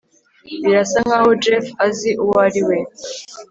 [0.63, 2.77] Birasa nkaho Jeff azi uwo ari we